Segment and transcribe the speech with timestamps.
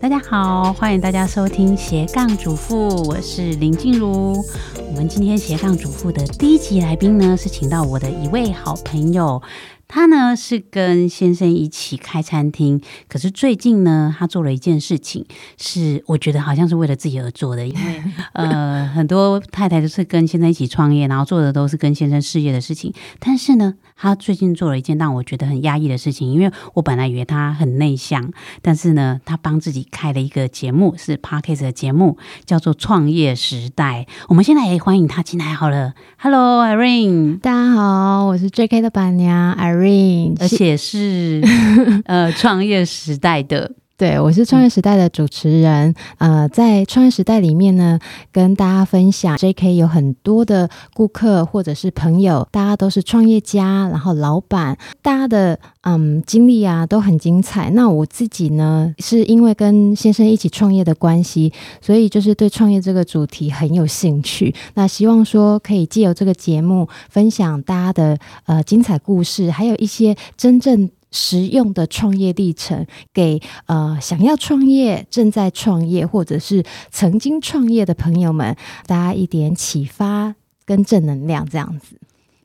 [0.00, 4.42] 大家好，欢迎大家收听斜杠主妇，我是林静茹。
[4.88, 9.42] 我们今天斜杠主妇的第一集来宾呢，是请到我的一位好朋友。
[9.92, 15.26] 他呢是跟先生一起开餐厅，可是最近呢，他做了一件事情，
[15.58, 18.02] 是我觉得好像是为了自己而做的，因为
[18.34, 34.06] 呃，很多太太都是跟先生一起创业，然后做的都是跟先生事业的事情，但是呢，他最近做了一件让我觉得很压抑的事情，因为我本来以为他很内向，但是呢，他帮自己开了一个节目，是 Parkes 的节目，叫做《创业时代》。
[34.28, 39.79] 我们现在也欢迎他进来好了，Hello Irene，大家好，我是 JK 的板娘 Irene。
[40.40, 41.42] 而且是
[42.06, 45.94] 呃，创业时代的，对我是创业时代的主持人。
[46.16, 47.98] 呃，在创业时代里面呢，
[48.32, 49.76] 跟大家分享，J.K.
[49.76, 57.68] 有很多的顾客或者是朋友，大家都是创业家，然后老板，大家的嗯经历啊都很精彩。
[57.72, 64.54] 那我自己呢，是因为跟先生一起创业的关系，所以就是对创业这个主题很有兴趣。
[64.72, 70.88] 那希望说可以借由这个节目分享大家的呃精彩故事，还有一些真正。
[71.10, 81.96] 实用的创业历程，给呃想要创业、正在创业或者是曾经创业的朋友们，大家一点启发跟正能量，这样子。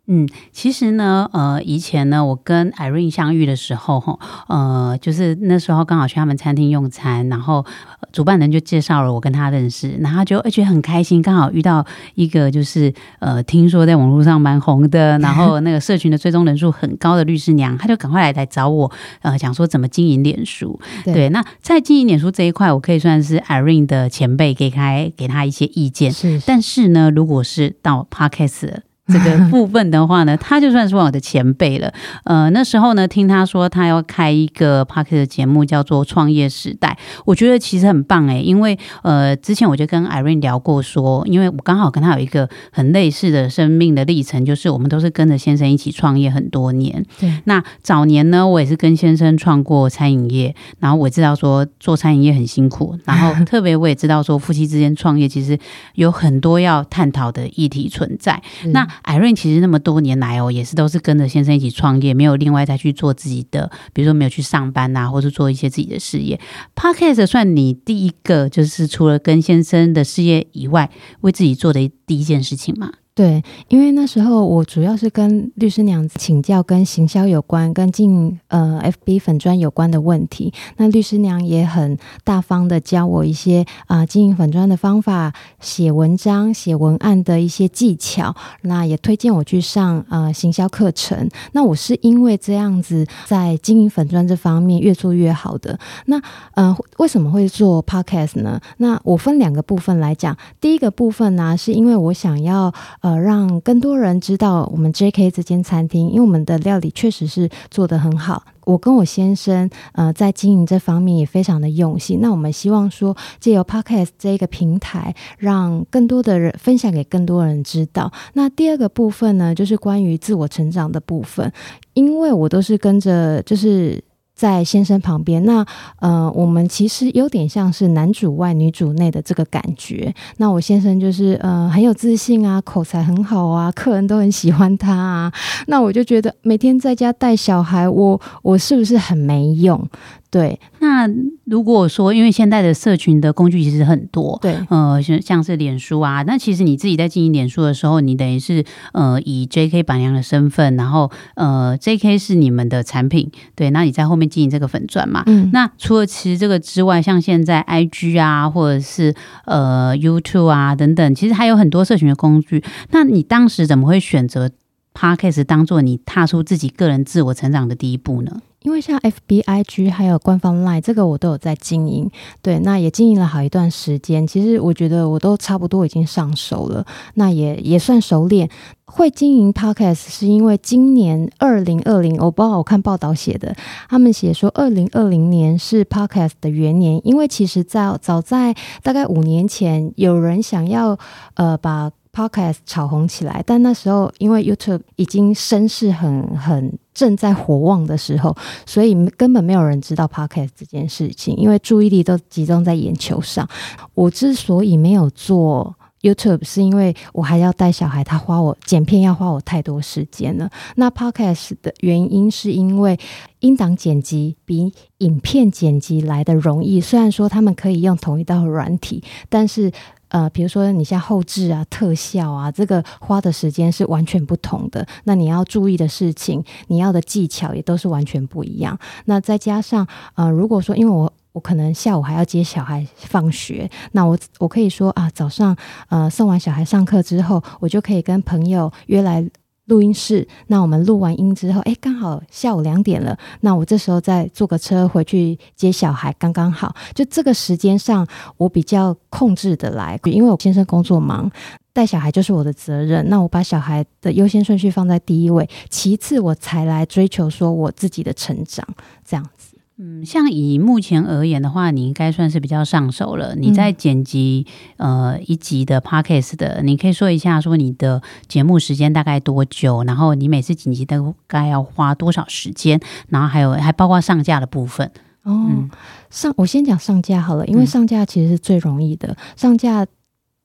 [0.08, 7.66] 嗯，其实呢，呃，以前呢，我跟 Irene 相遇的时候，哈，呃，就是那时候刚好去他们餐厅用餐，然后
[8.12, 18.92] 主办人就介绍了我跟他认识，然后就而且很开心，刚好遇到一个就是呃，听说在网络上蛮红的，然后那个社群的追踪人数很高的律师娘，他就赶快来来找我，
[19.24, 20.80] 呃，讲说怎么经营脸书。
[21.04, 26.12] 对，那在经营脸书这一块，我可以算是 Irene 的前辈，给开给他一些意见。
[26.12, 28.85] 是，但是呢，如果是到 Podcast。
[29.14, 31.94] 这个部分的话呢，他就算是我的前辈了。
[32.24, 47.06] 呃，那时候呢，听他说他要开一个 p a r k e t 的节目，叫做《创业时代》，我觉得其实很棒诶，因为呃，之前我就跟 Irene 聊过，说因为我刚好跟他有一个很类似的生命的历程，就是我们都是跟着先生一起创业很多年。
[47.20, 47.32] 对。
[47.44, 55.56] 那早年呢，我也是跟先生创过餐饮业，然后我知道说做餐饮业很辛苦，然后 特别我也知道说夫妻之间创业其实
[55.94, 58.42] 有很多要探讨的议题存在。
[58.72, 66.40] 那艾瑞其实那么多年来哦，也是都是跟着先生一起创业，没有另外再去做自己的，比如说没有去上班呐，或是做一些自己的事业。
[66.76, 70.90] Podcast 算你第一个，就是除了跟先生的事业以外，
[71.22, 72.92] 为自己做的第一件事情嘛。
[73.16, 80.54] 对，因为那时候我主要是跟律师娘请教跟行销有关、跟进呃 FB 粉砖有关的问题。
[80.76, 85.32] 那律师娘也很大方的教我一些啊经营粉砖的方法、
[85.62, 88.36] 写文章、写文案的一些技巧。
[88.64, 91.30] 那也推荐我去上呃行销课程。
[91.54, 95.80] 那我是因为这样子在经营粉砖这方面越做越好的。
[96.08, 96.22] 那
[96.56, 98.60] 呃为什么会做 Podcast 呢？
[98.80, 100.36] 那我分两个部分来讲。
[100.60, 102.74] 第一个部分呢，是因为我想要。
[103.06, 105.30] 呃，让更多人知道我们 J.K.
[105.30, 108.44] 这间餐厅，因为我们的料理确实是做得很好。
[108.64, 112.18] 我跟我先生，呃，在经营这方面也非常的用心。
[112.20, 118.12] 那我们希望说，借由 Podcast 这一个平台，让更多的人分享给更多人知道。
[118.34, 121.54] 那第二个部分呢，就是关于自我成长的部分，
[121.94, 124.04] 因为我都是跟着，就是。
[124.36, 125.66] 在先生旁边，那
[126.00, 130.14] 呃，我们其实有点像是男主外女主内的这个感觉。
[130.38, 135.32] 那我先生就是呃很有自信啊，口才很好啊，客人都很喜欢他啊。
[135.68, 139.88] 那我就觉得每天在家带小孩，我我是不是很没用？
[140.32, 141.08] 对，那
[141.46, 149.84] 如果说，因为现在的社群的工具其实很多，对，呃，像像是脸书啊，那其实你自己在经营脸书的时候，你等于是呃以 J.K.
[149.84, 152.18] 板娘的身份，然后呃 J.K.
[152.18, 158.20] 是你们的产品，对，那你在后面经营这个粉钻嘛，嗯，那除了其实这个之外，像现在 I.G.
[158.20, 159.16] 啊，或者是
[159.46, 164.52] 呃 YouTube 啊等等，其实还有很多社群的工具，那你当时怎么会选择
[164.94, 168.42] Podcast 当做你踏出自己个人自我成长的第一步呢？
[168.66, 172.10] 因为像 F B I G 还有官方 Line 这个我都有在经营，
[172.42, 174.26] 对，那也经营了好一段时间。
[174.26, 176.84] 其实我觉得我都差不多已经上手了，
[177.14, 178.50] 那也也算熟练。
[178.88, 183.56] 会经营 Podcast 是因为今年二零二零，我不知道我看报道写的，
[183.88, 187.00] 他们写说二零二零年是 Podcast 的元年。
[187.04, 190.98] 因为其实在早在大概五年前，有人想要
[191.36, 196.80] 呃把 Podcast 炒红起来，但那时候因为 YouTube 已经声势很很。
[196.96, 198.34] 正在火旺的时候，
[198.66, 203.46] 所以根本没有人知道 podcast 这件事情，因为注意力都集中在眼球上。
[203.94, 210.50] 我之所以没有做 YouTube 是因为我还要带小孩，他花我剪片要花我太多时间了。
[210.78, 212.98] 那 Podcast 的原因是因为
[213.42, 219.70] 音档剪辑比影片剪辑来的容易，虽然说他们可以用同一道软体，但是。
[220.16, 224.88] 呃，比如说你像后置啊、特效啊，这个花的时间是完全不同的。
[225.04, 228.80] 那你要注意的事情，你要的技巧也都是完全不一样。
[229.06, 235.54] 那再加上呃，如果说因为我我可能下午还要接小孩放学，那我我可以说啊，早上
[235.90, 239.30] 呃送完小孩上课之后，我就可以跟朋友约来。
[239.66, 246.76] 录音室，那我们录完音之后，哎，刚好下午两点了，那我这时候再坐个车回去接小孩，刚刚好。
[246.94, 248.08] 就这个时间上，
[248.38, 251.32] 我比较控制的来，因为我先生工作忙，
[251.74, 253.10] 带小孩就是我的责任。
[253.10, 258.68] 那我把小孩的优先顺序放在第一位，其次我才来追求说我自己的成长，
[259.04, 259.55] 这样子。
[259.78, 263.36] 嗯，像以目前而言的话，你应该算是比较上手了。
[263.36, 272.80] 你在剪辑呃一集的 podcast 的，你可以说一下说你的节目时间大概多久，然后你每次剪辑大概要花多少时间，
[273.10, 274.90] 然后还有还包括上架的部分。
[275.24, 275.68] 哦，
[276.10, 279.86] 上我先讲上架好了，因为上架其实是最容易的，上架。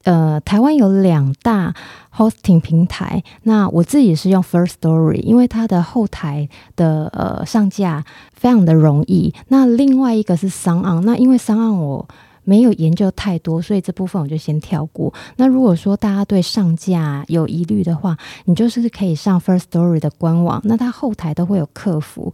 [0.05, 1.75] 呃，台湾有两大
[2.17, 9.35] hosting 平台，那我自己是用 First Story，因为它的后台的呃上架非常的容易。
[9.49, 12.09] 那另外一个是商岸，那因为商岸我
[12.45, 15.13] 没有研究太多，所以这部分我就先跳过。
[15.37, 18.17] 那如果说大家对上架有疑虑的话，
[18.47, 22.33] 你就是可以上 First Story 的官网，那它后台都会有客服。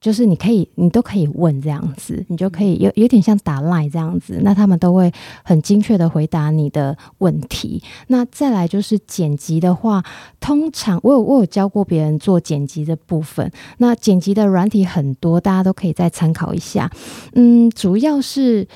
[0.00, 5.12] 就是你可以，你都可以问这样子，你就可以有有点像打赖这样子，那他们都会
[5.42, 7.82] 很精确的回答你的问题。
[8.06, 10.04] 那再来就是剪辑的话，
[10.38, 16.90] 通常我有我有教过别人做剪辑的部分，那剪辑的软体很多，大家都可以再参考一下。
[17.34, 18.66] 嗯，主要是。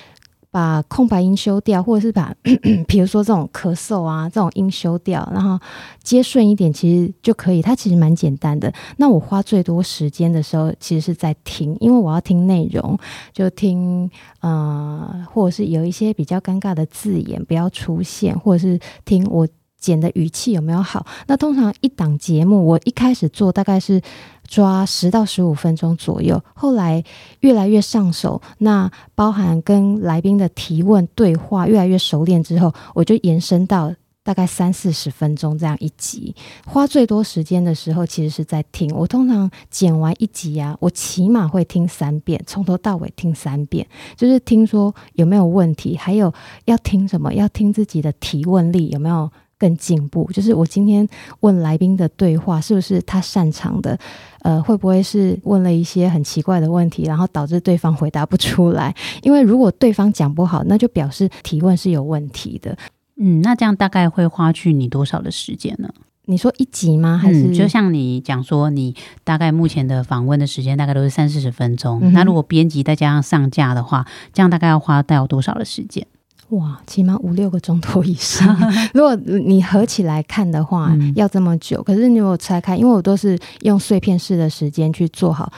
[0.52, 2.32] 把空白音修掉，或者是把，
[2.86, 5.58] 比如说这种咳嗽啊这种音修掉，然后
[6.04, 7.62] 接顺一点，其实就可以。
[7.62, 8.70] 它其实蛮简单的。
[8.98, 12.98] 那我花最多时间的时候，其实是在听，因为我要听内容，
[13.32, 14.08] 就听
[14.40, 19.48] 呃，或者是有一些比较尴尬的字眼不要出现，或者是听我
[19.82, 21.04] 剪的语气有没有好。
[21.26, 24.00] 那通常一档节目，我一开始做大概是。
[24.48, 27.02] 抓十到十五分钟左右，后来
[27.40, 28.42] 越来越上手。
[28.58, 36.34] 那包含跟来宾的提问对话越来越熟练之后，我就延伸到大概三四十分钟这样一集。
[36.66, 38.94] 花最多时间的时候，其实是在听。
[38.94, 43.86] 我通常剪完一集啊，我起码会听三遍，从头到尾听三遍，
[44.16, 46.30] 就是听说有没有问题，还有
[46.66, 49.30] 要听什么，要听自己的提问力有没有
[49.62, 50.28] 更进步。
[50.32, 53.96] 就是我今天问来宾的对话，是不是他擅长的？
[54.40, 58.92] 呃，会不会是问了一些很奇怪的问题，然后导致对方回答不出来？
[59.22, 62.76] 因为如果对方讲不好，那就表示提问是有问题的。
[63.18, 65.88] 嗯，那这样大概会花去你多少的时间呢？
[66.24, 67.16] 你说一集吗？
[67.16, 72.12] 还是就像你讲说，你大概目前的访问的时间大概都是三四十分钟。
[72.12, 76.06] 那如果编辑再加上上架的话，这样大概要花掉多少的时间？
[76.50, 78.56] 哇，起码五六个钟头以上。
[78.92, 81.82] 如果你合起来看的话，要这么久。
[81.82, 85.50] 可是你如果拆开，因为我都是用碎片式的时间去做好。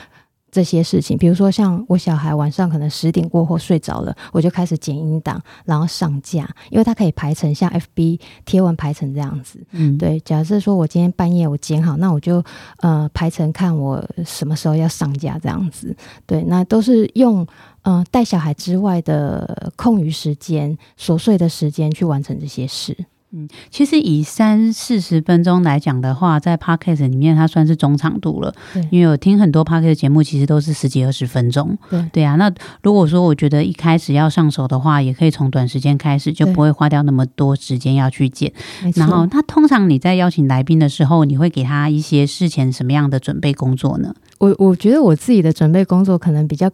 [0.55, 9.59] 这些事情，比如说像我小孩晚上可能十点过后睡着了，我就开始剪音档，然后上架，因为它可以排成像 FB 贴文排成这样子。
[9.71, 10.17] 嗯，对。
[10.21, 12.41] 假设说我今天半夜我剪好，那我就
[12.77, 15.93] 呃排成看我什么时候要上架这样子。
[16.25, 17.45] 对，那都是用
[17.81, 22.95] 呃带小孩之外的空余时间、琐碎的时间去完成这些事。
[23.37, 28.53] 嗯，其实以三四十分钟来讲的话，在 podcast 里面它算是中长度了。
[28.73, 31.77] 对，因为我听很多 podcast 节目，其实都是十几二十分钟。
[31.89, 32.35] 对，对啊。
[32.35, 32.49] 那
[32.81, 38.49] 如果说我觉得一开始要上手的话，也可以从短时间开始，就不会花掉那么多时间要去剪。
[38.95, 44.15] 然后，那通常你在邀请来宾的时候，你会给他一些事前什么样的准备工作呢？
[44.37, 46.69] 我我觉得我自己的准备工作可能比较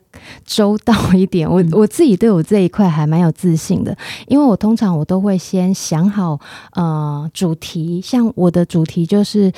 [0.45, 1.49] 周到一点。
[1.49, 6.39] 我我自己对我这一块还蛮有自信的，因为我通常我都会先想好。
[6.73, 9.51] 呃，主题像我的主题就是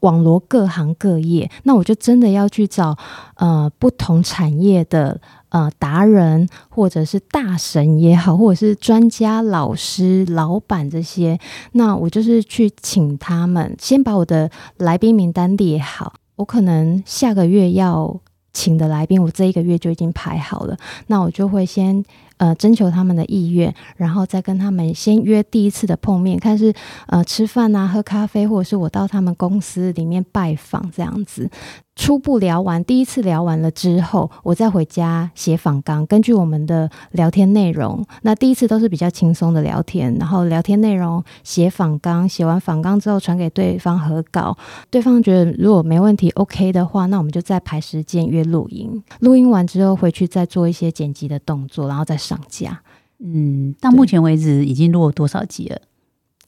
[0.00, 2.96] 网罗各行各业，那我就真的要去找
[3.36, 11.38] 呃不同产业的呃达人，或者是大神也好，或者是专家、老师、老板这些，
[11.72, 18.20] 那我就是去请他们，先把我的来宾名单列好，我可能下个月要
[18.52, 20.76] 请的来宾，我这一个月就已经排好了，
[21.06, 22.04] 那我就会先。
[22.38, 26.72] 呃征求他们的意愿，然后再跟他们先约第一次的碰面，看是
[27.06, 31.50] 呃吃饭啊、喝咖啡，或者是我到他们公司里面拜访这样子。
[31.98, 44.54] 初步聊完，第一次聊完了之后，我再回家写访纲，根据我们的聊天内容，那第一次都是比较轻松的聊天，然后聊天内容写访纲，写完访纲之后传给对方核稿，
[44.90, 52.82] 对方觉得如果没问题 OK 的话，那我们就再排时间约录音，录音完之后回去再做一些剪辑的动作，然后再上架。
[53.18, 55.80] 嗯，到目前为止已经录了多少集了？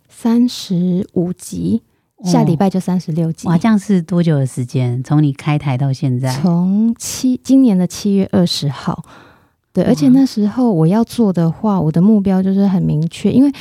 [0.09, 1.83] 三十五集。
[2.25, 5.01] 下礼拜就三十六集，哇，这样是多久的时间？
[5.05, 9.05] 从你开台到现在，从七今年的七月二十号。
[9.73, 13.53] 对，而且那时候我要做的话，我的目标就是很明确，因为，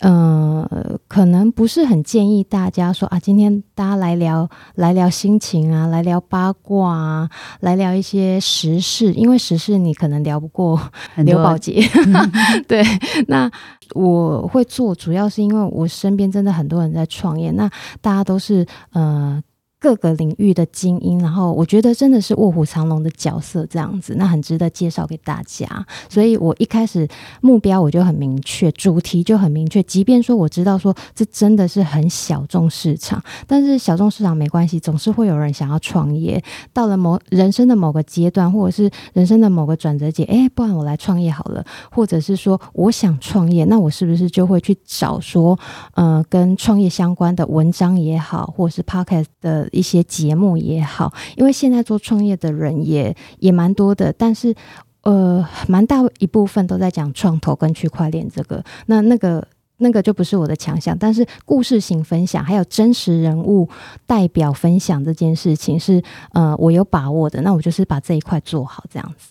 [0.00, 0.66] 呃，
[1.08, 7.30] 可能不是很建议大家说啊，今天大家来聊来聊心情啊，来聊八卦啊，
[7.60, 10.80] 来聊一些时事，因为时事你可能聊不过
[11.16, 11.82] 刘宝杰。
[12.66, 12.82] 对，
[13.26, 13.50] 那
[13.94, 17.68] 我会做，主要是因为我身边真的很多人在创业，那
[18.00, 19.42] 大家都是呃。
[19.78, 25.86] 各个领域的精英，然后我觉得真的是卧虎藏龙的角色，这样子那很值得介绍给大家。
[26.08, 27.06] 所以我一开始
[27.40, 29.82] 目标我就很明确，主题就很明确。
[29.82, 36.42] 即便说我知道说这真的是很小众市场，但是小众市场没关系，总是会有人想要创业。
[36.72, 41.64] 到了某人生的某个阶段，或者是人生的某个转折点，哎，不然我来创业好了。
[41.90, 45.58] 或者是说我想创业，那我是不是就会去找说，
[45.94, 54.54] 呃，跟创业相关的文章也好，或者是 podcast 的一些节目也好，因为现在做创业的人也也蛮多的，但是
[55.02, 59.46] 呃，蛮大一部分都在讲创投跟区块链这个，那那个
[59.78, 60.96] 那个就不是我的强项。
[60.98, 63.68] 但是故事型分享还有真实人物
[64.06, 69.30] 代表分享这件事情是呃我有把握的，那我就是把这一块做好这样子。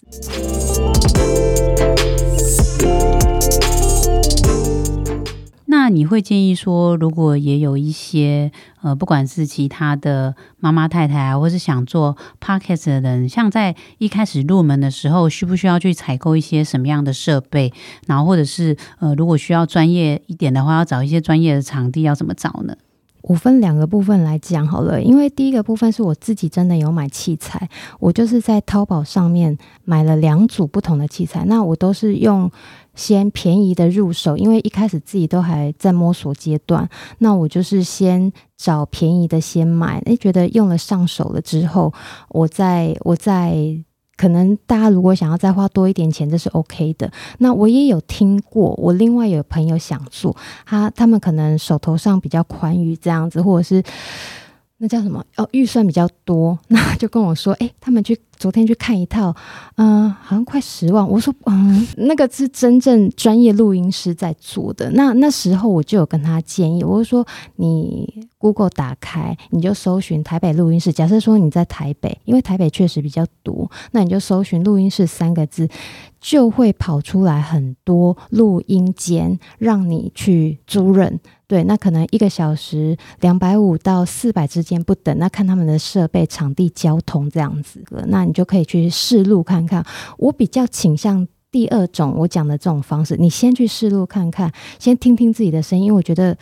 [5.68, 17.74] 那你会建议说，如果也有一些呃，不管是其他的妈妈太太啊，或是想做 podcast 的人，像在一开始入门的时候，需不需要去采购一些什么样的设备？
[18.06, 22.76] 然后或者是呃，如果需要专业一点的话，要找一些专业的场地，要怎么找呢？
[23.28, 32.52] 我分两个部分来讲好了，因为第一个部分是我自己真的有买器材，我就是在淘宝上面买了两组不同的器材，那我都是用。
[32.96, 40.00] 先便宜的入手，因为一开始自己都还在摸索阶段，那我就是先找便宜的先买。
[40.06, 41.94] 诶，觉得用了上手了之后，
[42.30, 43.58] 我再我再
[44.18, 47.12] 可能大家如果想要再花多一点钱，这是 OK 的。
[47.40, 53.84] 那我也有听过，我另外有朋友想做，他他们可能手头上比较宽裕这样子，或者是。
[54.78, 55.24] 那叫什么？
[55.38, 59.36] 哦，预算比较多，那就跟我说，哎，他们去昨天去看一套，
[59.76, 61.08] 嗯，好像快十万。
[61.08, 64.90] 我说，嗯，那个是真正专业录音师在做的。
[64.92, 67.26] 那那时候我就有跟他建议，我就说，
[67.56, 70.92] 你 Google 打开，你就搜寻台北录音室。
[70.94, 75.68] 假设说你在台北，因为台北确实比较多，那你就搜寻录音室三个字，
[76.20, 81.18] 就会跑出来很多录音间让你去租赁。
[81.48, 89.86] 对，那可能一个小时两百五到四百之间不等，那看他们的设备、场地、交通这样子，那你就可以去试录看看。
[90.18, 95.86] 我比较倾向第二种我讲的这种方式，你先去试录看看，先听听自己的声音。
[95.86, 96.38] 因为我觉得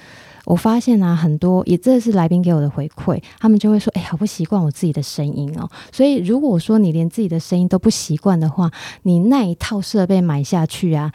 [0.46, 8.72] 我发现啊，很多也这是来宾给我的回馈，他们就会说：“哎，好不习惯我自己的声音哦。”所以如果说你连自己的声音都不习惯的话，
[9.04, 11.12] 你那一套设备买下去啊，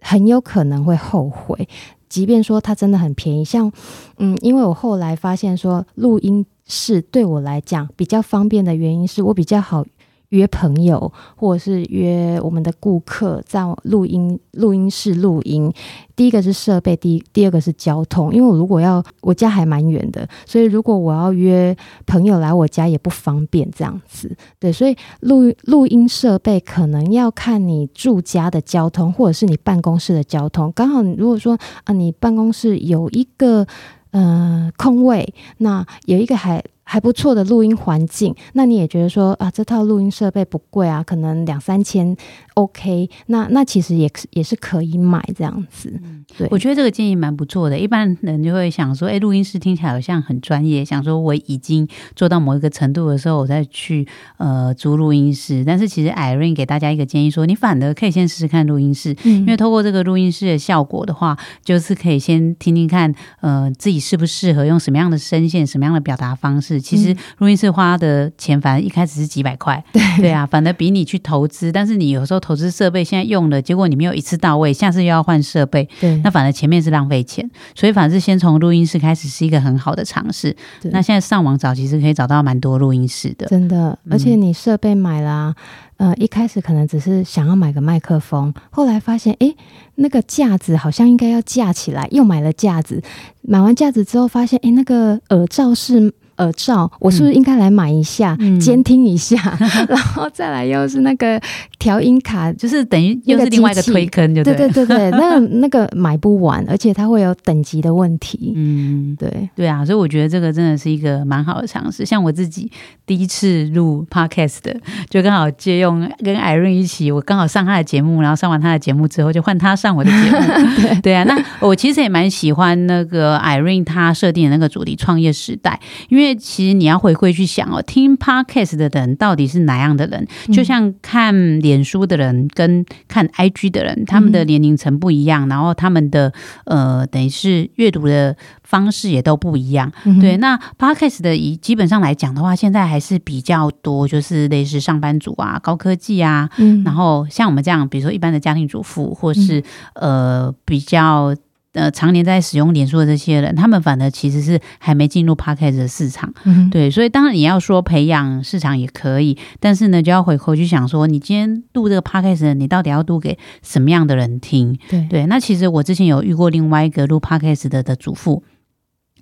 [0.00, 1.68] 很有可能会后悔。
[2.08, 3.70] 即便说它真的很便宜，像，
[4.18, 9.84] 嗯，因为我后来发现说录音室对我来讲比较方便的原因，是我比较好。
[10.30, 15.72] 约朋友，或者是约我们的顾客在录音录音室录音。
[16.16, 18.32] 第一个是设备，第第二个是交通。
[18.32, 21.76] 因为我如果要，我家还蛮远的，所以如果我要约
[22.06, 24.36] 朋友来我家也不方便这样子。
[24.58, 30.72] 对，所以录录音设备可能要看你住家的交通，或者是你办公室的交通。
[30.74, 33.66] 刚好如果说啊，你办公室有一个
[34.12, 36.62] 呃空位，那有一个还。
[36.84, 42.16] 还不错的录音环境，那你也觉得说啊，这套录音设备不贵啊，可能两三千
[42.54, 45.92] ，OK，那那其实也也是可以买这样子。
[46.36, 47.78] 对，我觉得这个建议蛮不错的。
[47.78, 55.64] 一般人就会想说，哎，录音师听起来好像很专业，想说我已经做到某一个程度的时候，我再去呃租录音室。
[55.64, 66.73] 但是其实 Irene 给大家一个建议说，你反而可以先试试看录音室，因为透过这个录音室的效果的话，就是可以先听听看，呃，自己适不适合用什么样的声线、什么样的表达方式。
[66.74, 66.80] 式。
[66.80, 77.48] 其实录音室花的钱，反正一开始是几百块，对对啊，反正比你去投资，但是你有时候投资设备现在用了，结果你没有一次到位，下次又要换设备，对，那反正前面是浪费钱。
[77.74, 80.54] 所以反正先从录音室开始是一个很好的尝试。
[80.84, 83.46] 那现在上网找，其实可以找到蛮多录音室的。
[83.46, 85.54] 真的，而且你设备买啦、
[85.96, 89.56] 呃，一开始可能只是想要买个麦克风，后来发现，诶，
[89.96, 93.02] 那个架子好像应该要架起来，又买了架子。
[93.42, 99.36] 买完架子之后，发现，诶，那个耳罩是耳罩，我是不是应该来买一下，嗯监听一下？
[99.88, 101.40] 然后再来又是那个
[101.78, 102.52] 调音卡。
[102.52, 108.52] 就是等于又是另外一个推坑，就对对对对对， 那那个买不完，而且它会有等级的问题。
[108.54, 112.06] 嗯，对，对啊，所以我觉得这个真的是一个蛮好的尝试。
[112.06, 112.70] 像我自己
[113.04, 114.74] 第一次录 podcast 的，
[115.10, 121.00] 就刚好借用跟 Irene 一起，我刚好上他的节目，然后上完他的节目之后，就换他上我的节目。
[121.02, 130.24] 对啊，那我其实也蛮喜欢那个 Irene 他设定的那个主题“创业时代”，因为其实你要回归去想哦，听 podcast 的人到底是哪样的人？
[130.52, 136.32] 就像看脸书的人跟看 IG 的人，他们的年龄层不一样，然后他们的
[136.66, 139.90] 呃，等于是阅读的方式也都不一样。
[140.04, 149.60] 嗯对，，那 podcast 的以基本上来讲的话，现在还是比较多，就是类似上班族啊、高科技啊，嗯然后像我们这样，比如说一般的家庭主妇，或是、
[149.94, 151.34] 呃比较。
[151.74, 164.78] 呃，常年在使用脸书的这些人，他们反而其实是还没进入 podcast 的市场，嗯对，所以当然你要说培养市场也可以，但是呢，就要回头去想说，你今天录这个 podcast，你到底要录给什么样的人听？
[164.88, 168.42] 对对，那其实我之前有遇过另外一个录 podcast 的的主妇。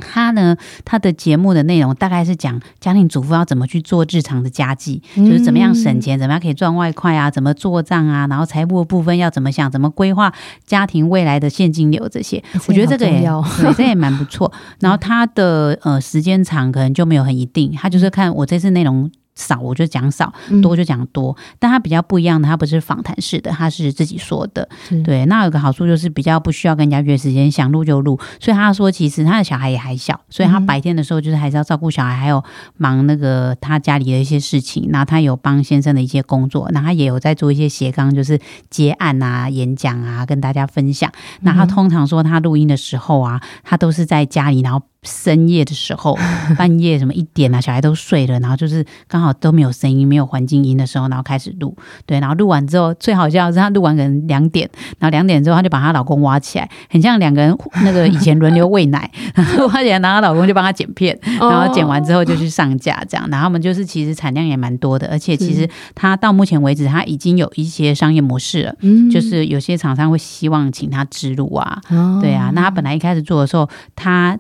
[0.03, 10.33] 他呢，他的节目的内容大概是讲家庭主妇要怎么去做日常的家计，就是怎么样省钱，怎么样可以赚外快啊，怎么做账啊，然后财务的部分要怎么想，怎么规划
[10.67, 12.43] 家庭未来的现金流这些。
[12.67, 14.53] 我觉得这个也对，这也蛮不错。
[14.81, 21.37] 然后他的呃时间长可能就没有很一定，他就是看我这次内容少我就讲少，多就讲多。
[21.59, 24.69] 但他比较不一样的，他不是访谈式的，他是自己说的。
[25.05, 28.19] 对，那有个好处就是比较不需要跟人家约时间，想录就录。
[28.41, 32.43] 所以他说，其实他的小孩也还小，所以他嗯白天的时候就是还是要照顾小孩，还有
[32.77, 34.89] 忙那个他家里的一些事情。
[34.91, 41.11] 那他有帮先生的一些工作，那他也有在做一些斜杠，就是接案啊、演讲啊，跟大家分享。
[41.41, 46.19] 那他通常说他录音的时候啊，他都是在家里，然后深夜的时候，
[46.59, 51.77] 半夜什么一点啊，小孩都睡了，然后就是刚好都没有声音、没有环境音的时候，然后开始录。
[52.05, 63.29] 对，然后录完之后，最好笑是她录完可能两点，然后两点之后，她就把她老公挖起来，很像两个人那个以前轮流喂奶， 然后挖起来，然后她老公就帮她剪片，然后剪完之后就去上架，这样。
[63.31, 72.51] 然后他们就是其实产量也蛮多的，而且其实她到目前为止，她已经有一些商业模式了，嗯就是有些厂商会希望请她植入啊，哦对啊。
[72.55, 74.39] 那她本来一开始做的时候，她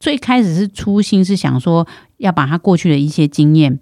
[0.00, 1.86] 最开始是初心是想说
[2.18, 3.78] 要把她过去的一些经验。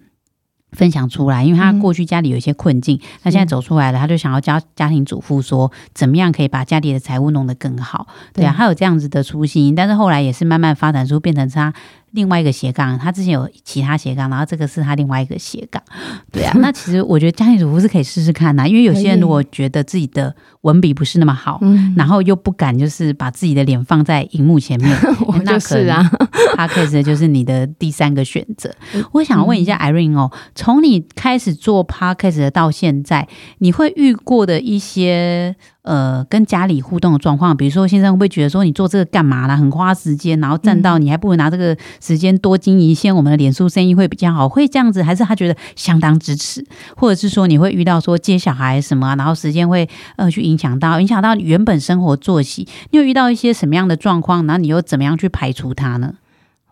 [0.73, 1.79] 分享出来，因为他嗯。
[1.79, 8.07] 过去家里有一些困境，他现在走出来了，他就想要教家庭主妇说，怎么样可以把家里的财务弄得更好。
[8.33, 11.73] 对啊，他有这样子的初心，但是后来也是慢慢发展出变成他
[12.13, 12.97] 另外一个斜杠。
[12.97, 15.81] 他之前有其他斜杠，然后这个是他另外一个斜杠。
[16.31, 24.97] 对啊，那其实我觉得家庭主妇是可以试试看呐、因为有些人如果觉得自己的文笔不是那么好，嗯然后又不敢就是把自己的脸放在荧幕前面，
[25.27, 26.09] 我那就是啊，
[26.57, 28.73] Podcast 就是你的第三个选择。
[29.11, 33.27] 我想问一嗯下 Irene 哦，从你开始做 Podcast 的到现在，
[33.59, 46.65] 你会遇过的一些呃跟家里互动的状况，比如说先生会不会觉得说你做这个干嘛啦，很花时间，然后占到你还不如拿这个时间多经营一些我们的脸书生意会比较好，会这样子，还是他觉得相当支持，
[46.95, 56.13] 或者是说你会遇到说接小孩什么啊，然后时间会呃去影响到影响到你原本生活作息，你有遇到一些什么样的状况，然后你又怎么样去排除它呢？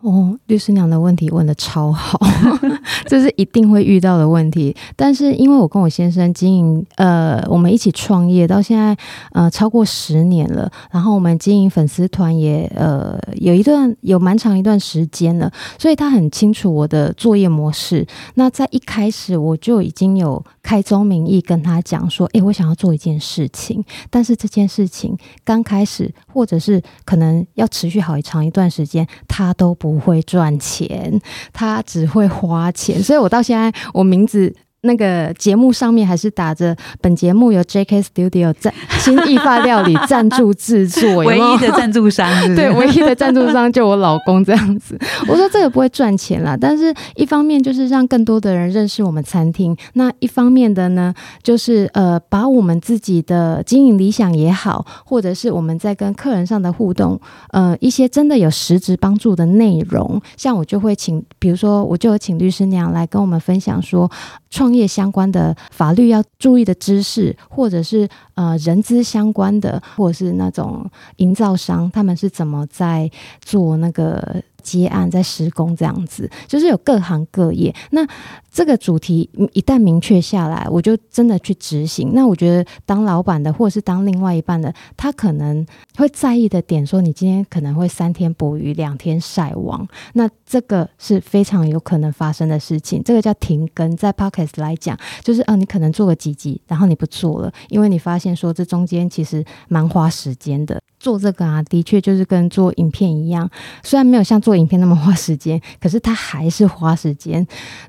[0.02, 2.20] 哦，律师娘的问题问的超好，
[3.06, 4.76] 这是一定会遇到的问题。
[4.96, 8.98] 但是因为我跟我先生经营，呃，我们一起创业到现在，
[9.32, 10.72] 呃，超过十年了。
[10.90, 18.06] 然后我们经营粉丝团也，呃，有一段有蛮长一段时间了，所以他很清楚我的作业模式。
[18.34, 31.20] 那在一开始我就已经有开宗明义跟他讲说，诶，我想要做一件事情，但是这件事情刚开始，或者是可能要持续好长一段时间，他都不不会赚钱，
[31.52, 33.04] 他只会花钱。
[33.04, 38.02] 所以我到现在，我名字那个节目上面还是打着本节目由 J.K.
[38.02, 44.98] Studio 赞新意发料理赞助制作， 唯一的赞助商，对，唯一的赞助商就我老公这样子。
[45.30, 51.14] 我说这个不会赚钱啦，但是一方面就是让更多的人认识我们餐厅，那一方面的呢，
[51.44, 64.10] 就是呃，把我们自己的经营理想也好，或者是我们在跟客人上的互动，呃，一些真的有实质帮助的内容，像我就会请，比如说我就有请律师娘来跟我们分享说
[64.50, 64.71] 创。
[64.74, 73.10] 业相关的法律要注意的知识，或者是呃人资相关的，或者是那种营造商，他们是怎么在
[73.42, 74.42] 做那个。
[74.62, 77.74] 接案在施工这样子，就是有各行各业。
[77.92, 78.08] 那
[78.52, 82.12] 这个主题一旦明确下来，我就真的去执行。
[82.14, 85.66] 那我觉得当老板的，或者是当另外一半的，他可能
[85.98, 93.02] 会在意的点，说你今天可能会三天捕鱼两天晒网，那这个是非常有可能发生的事情。
[93.04, 100.82] 这个叫停更，在 pocket 来讲，就是呃，你可能做个几集，然后你不做了，因为你发现说这中间其实蛮花时间的。
[101.02, 103.50] 做这个啊，的确就是跟做影片一样，
[103.82, 107.46] 虽然没有像做影片那么花时间，可是它还是花时间。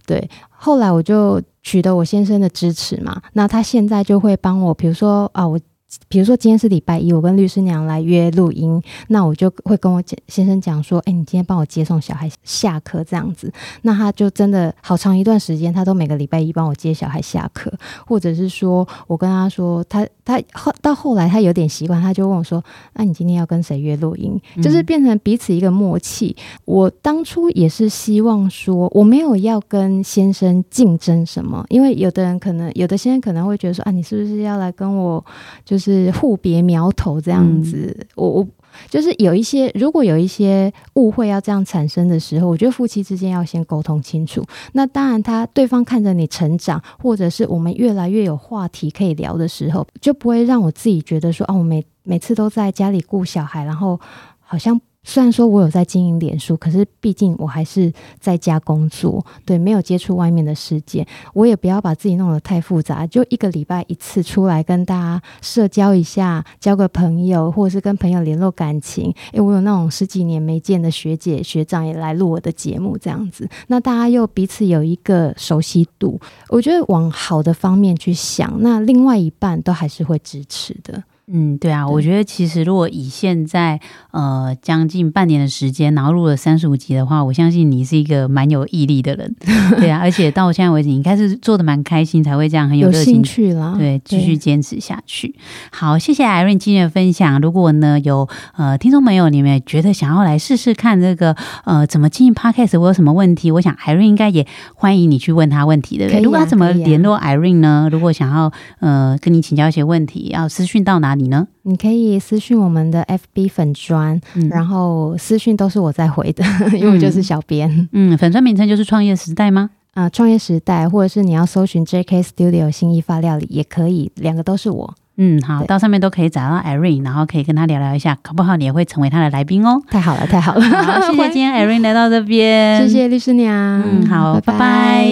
[0.06, 5.60] 对，后来我就取得我先生的支持嘛，那他现在就会帮我，比如说啊，我。
[6.08, 13.52] 比如说今天是礼拜一，我跟律师娘来约录音，那我就会跟我先生讲说，哎，你今天帮我接送小孩下课这样子，
[13.82, 17.72] 那他就真的好长一段时间，他都每个礼拜一帮我接小孩下课，
[18.06, 22.62] 或者是说我跟他说，他他后到后来他有点习惯，他就问我说，
[22.94, 24.40] 那你今天要跟谁约录音？
[24.62, 26.34] 就是变成彼此一个默契。
[26.64, 35.22] 我当初也是希望说，我没有要跟先生竞争什么，因为有的人可能有的先生可能会觉得说，啊，你是不是要来跟我
[35.66, 35.81] 就是。
[35.82, 38.46] 是互别苗头这样子，我我
[38.88, 44.42] 就是有一些，如果有一些误会要这样产生的时候，我觉得夫妻之间要先沟通清楚。
[44.72, 54.00] 那当然，他对方看着你成长，或者是我们越来越有话题可以聊的时候，就不会让我自己觉得说，哦，我每每次都在家里顾小孩，然后
[54.40, 54.80] 好像。
[55.04, 61.06] 虽然说我有在经营脸书，可是毕竟我还是在家工作，对，没有接触外面的世界。
[61.34, 69.12] 我也不要把自己弄得太复杂，就一个礼拜一次出来跟大家社交一下，交个朋友，或者是跟朋友联络感情。
[69.32, 76.20] 诶，我有那种十几年没见的学姐学长也来录我的节目，这样子，那大家又彼此有一个熟悉度。
[76.48, 81.02] 我觉得往好的方面去想，那另外一半都还是会支持的。
[81.28, 83.80] 嗯，对啊，我觉得其实如果以现在
[84.10, 89.34] 呃将近半年的时间，然后录了三十五集的话，我相信你是一个蛮有毅力的人，
[89.78, 95.34] 对啊，而且到现在为止，应该是做的蛮开心，才会这样很有兴趣啦，对，继续坚持下去。
[95.70, 97.40] 好，谢谢艾瑞今天的分享。
[97.40, 106.08] 如果呢有呃听众朋友，你们觉得想要来试试看这个呃怎么经营 Podcast，我有什么问题，我想艾瑞应该也欢迎你去问他问题的。
[106.20, 107.88] 如果他怎么联络艾瑞呢？
[107.90, 111.22] 如果想要呃跟你请教一些问题，要私讯到哪里？
[111.22, 111.46] 你呢？
[111.62, 114.20] 你可以私讯我们的 FB 粉砖，
[114.50, 116.44] 然后私讯都是我在回的，
[116.76, 117.88] 因为我就是小编。
[117.92, 119.70] 嗯，粉砖名称就是创业时代吗？
[119.94, 124.94] 啊，创业时代，或者是你要搜寻 JK Studio 新意发料理也可以，两个都是我。
[125.18, 129.80] 嗯，好，到上面都可以找到 Irene，然后可以跟他聊聊一下，搞不好你也会成为他的来宾哦。
[129.90, 130.62] 太好了，太好了，
[131.02, 133.82] 谢谢今天 Irene 来到这边，谢谢律师娘。
[133.82, 135.06] 嗯，好，拜拜。